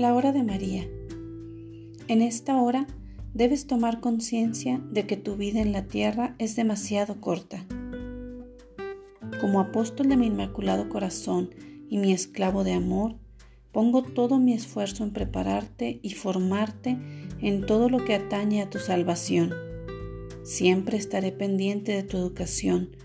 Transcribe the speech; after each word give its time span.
La 0.00 0.14
hora 0.14 0.32
de 0.32 0.42
María. 0.42 0.88
En 2.08 2.22
esta 2.22 2.56
hora 2.56 2.86
debes 3.34 3.66
tomar 3.66 4.00
conciencia 4.00 4.80
de 4.90 5.06
que 5.06 5.18
tu 5.18 5.36
vida 5.36 5.60
en 5.60 5.72
la 5.72 5.88
tierra 5.88 6.36
es 6.38 6.56
demasiado 6.56 7.20
corta. 7.20 7.66
Como 9.42 9.60
apóstol 9.60 10.08
de 10.08 10.16
mi 10.16 10.28
Inmaculado 10.28 10.88
Corazón 10.88 11.50
y 11.90 11.98
mi 11.98 12.14
esclavo 12.14 12.64
de 12.64 12.72
amor, 12.72 13.16
pongo 13.72 14.02
todo 14.02 14.38
mi 14.38 14.54
esfuerzo 14.54 15.04
en 15.04 15.12
prepararte 15.12 16.00
y 16.02 16.14
formarte 16.14 16.96
en 17.42 17.66
todo 17.66 17.90
lo 17.90 18.02
que 18.02 18.14
atañe 18.14 18.62
a 18.62 18.70
tu 18.70 18.78
salvación. 18.78 19.52
Siempre 20.44 20.96
estaré 20.96 21.30
pendiente 21.30 21.92
de 21.92 22.04
tu 22.04 22.16
educación, 22.16 22.96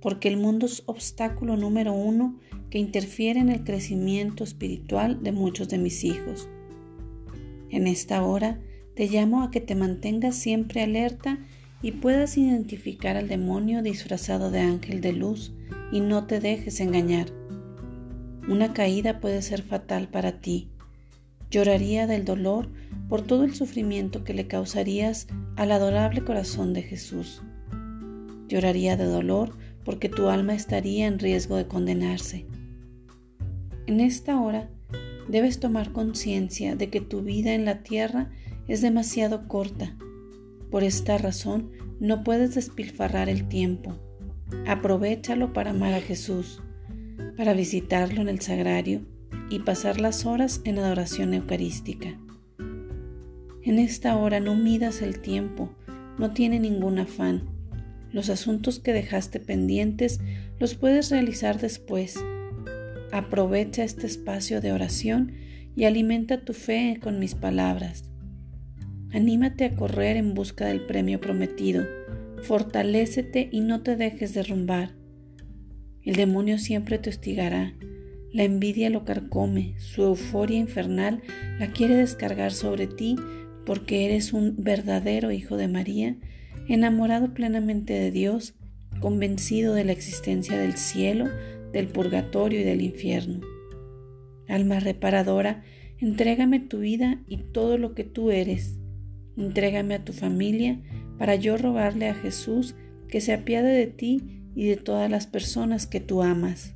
porque 0.00 0.28
el 0.28 0.36
mundo 0.36 0.66
es 0.66 0.82
obstáculo 0.86 1.56
número 1.56 1.92
uno 1.92 2.38
que 2.70 2.78
interfiere 2.78 3.40
en 3.40 3.48
el 3.48 3.64
crecimiento 3.64 4.44
espiritual 4.44 5.22
de 5.22 5.32
muchos 5.32 5.68
de 5.68 5.78
mis 5.78 6.04
hijos. 6.04 6.48
En 7.70 7.86
esta 7.86 8.22
hora 8.22 8.60
te 8.94 9.08
llamo 9.08 9.42
a 9.42 9.50
que 9.50 9.60
te 9.60 9.74
mantengas 9.74 10.36
siempre 10.36 10.82
alerta 10.82 11.38
y 11.82 11.92
puedas 11.92 12.36
identificar 12.36 13.16
al 13.16 13.28
demonio 13.28 13.82
disfrazado 13.82 14.50
de 14.50 14.60
ángel 14.60 15.00
de 15.00 15.12
luz 15.12 15.52
y 15.92 16.00
no 16.00 16.26
te 16.26 16.40
dejes 16.40 16.80
engañar. 16.80 17.26
Una 18.48 18.72
caída 18.72 19.20
puede 19.20 19.42
ser 19.42 19.62
fatal 19.62 20.08
para 20.08 20.40
ti. 20.40 20.68
Lloraría 21.50 22.06
del 22.06 22.24
dolor 22.24 22.68
por 23.08 23.22
todo 23.22 23.44
el 23.44 23.54
sufrimiento 23.54 24.24
que 24.24 24.34
le 24.34 24.46
causarías 24.46 25.26
al 25.56 25.72
adorable 25.72 26.24
corazón 26.24 26.74
de 26.74 26.82
Jesús. 26.82 27.42
Lloraría 28.48 28.96
de 28.96 29.04
dolor 29.04 29.56
porque 29.84 30.08
tu 30.08 30.28
alma 30.28 30.54
estaría 30.54 31.06
en 31.06 31.18
riesgo 31.18 31.56
de 31.56 31.66
condenarse. 31.66 32.46
En 33.86 34.00
esta 34.00 34.40
hora 34.40 34.70
debes 35.28 35.60
tomar 35.60 35.92
conciencia 35.92 36.76
de 36.76 36.90
que 36.90 37.00
tu 37.00 37.22
vida 37.22 37.54
en 37.54 37.64
la 37.64 37.82
tierra 37.82 38.30
es 38.68 38.82
demasiado 38.82 39.48
corta. 39.48 39.96
Por 40.70 40.84
esta 40.84 41.18
razón 41.18 41.70
no 41.98 42.22
puedes 42.22 42.54
despilfarrar 42.54 43.28
el 43.28 43.48
tiempo. 43.48 43.96
Aprovechalo 44.66 45.52
para 45.52 45.70
amar 45.70 45.94
a 45.94 46.00
Jesús, 46.00 46.62
para 47.36 47.52
visitarlo 47.52 48.20
en 48.20 48.28
el 48.28 48.40
sagrario 48.40 49.02
y 49.48 49.60
pasar 49.60 50.00
las 50.00 50.26
horas 50.26 50.60
en 50.64 50.78
adoración 50.78 51.34
eucarística. 51.34 52.18
En 53.62 53.78
esta 53.78 54.16
hora 54.16 54.40
no 54.40 54.54
midas 54.54 55.02
el 55.02 55.20
tiempo, 55.20 55.70
no 56.18 56.32
tiene 56.32 56.58
ningún 56.60 56.98
afán. 56.98 57.59
Los 58.12 58.30
asuntos 58.30 58.80
que 58.80 58.92
dejaste 58.92 59.40
pendientes 59.40 60.20
los 60.58 60.74
puedes 60.74 61.10
realizar 61.10 61.60
después 61.60 62.18
Aprovecha 63.12 63.82
este 63.82 64.06
espacio 64.06 64.60
de 64.60 64.72
oración 64.72 65.32
y 65.74 65.84
alimenta 65.84 66.44
tu 66.44 66.52
fe 66.52 66.98
con 67.02 67.18
mis 67.18 67.34
palabras. 67.34 68.04
Anímate 69.12 69.64
a 69.64 69.74
correr 69.74 70.16
en 70.16 70.34
busca 70.34 70.66
del 70.66 70.86
premio 70.86 71.20
prometido. 71.20 71.84
Fortalécete 72.42 73.48
y 73.50 73.60
no 73.60 73.82
te 73.82 73.96
dejes 73.96 74.32
derrumbar. 74.32 74.92
El 76.04 76.14
demonio 76.14 76.58
siempre 76.58 76.98
te 76.98 77.10
hostigará. 77.10 77.74
La 78.32 78.44
envidia 78.44 78.90
lo 78.90 79.04
carcome, 79.04 79.74
su 79.78 80.04
euforia 80.04 80.58
infernal 80.58 81.20
la 81.58 81.72
quiere 81.72 81.96
descargar 81.96 82.52
sobre 82.52 82.86
ti 82.86 83.16
porque 83.70 84.04
eres 84.04 84.32
un 84.32 84.56
verdadero 84.58 85.30
hijo 85.30 85.56
de 85.56 85.68
María, 85.68 86.16
enamorado 86.66 87.34
plenamente 87.34 87.92
de 87.92 88.10
Dios, 88.10 88.56
convencido 88.98 89.74
de 89.74 89.84
la 89.84 89.92
existencia 89.92 90.58
del 90.58 90.72
cielo, 90.72 91.28
del 91.72 91.86
purgatorio 91.86 92.62
y 92.62 92.64
del 92.64 92.80
infierno. 92.80 93.38
Alma 94.48 94.80
reparadora, 94.80 95.62
entrégame 95.98 96.58
tu 96.58 96.80
vida 96.80 97.22
y 97.28 97.36
todo 97.36 97.78
lo 97.78 97.94
que 97.94 98.02
tú 98.02 98.32
eres. 98.32 98.80
Entrégame 99.36 99.94
a 99.94 100.04
tu 100.04 100.12
familia 100.12 100.82
para 101.16 101.36
yo 101.36 101.56
rogarle 101.56 102.08
a 102.08 102.14
Jesús 102.16 102.74
que 103.06 103.20
se 103.20 103.32
apiade 103.32 103.70
de 103.70 103.86
ti 103.86 104.42
y 104.52 104.66
de 104.66 104.78
todas 104.78 105.08
las 105.08 105.28
personas 105.28 105.86
que 105.86 106.00
tú 106.00 106.24
amas. 106.24 106.74